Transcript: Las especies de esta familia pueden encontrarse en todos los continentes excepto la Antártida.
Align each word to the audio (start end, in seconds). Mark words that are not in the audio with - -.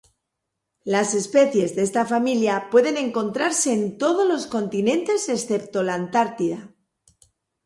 Las 0.83 1.13
especies 1.13 1.75
de 1.75 1.83
esta 1.83 2.07
familia 2.07 2.69
pueden 2.71 2.97
encontrarse 2.97 3.71
en 3.71 3.99
todos 3.99 4.27
los 4.27 4.47
continentes 4.47 5.29
excepto 5.29 5.83
la 5.83 5.93
Antártida. 5.93 6.73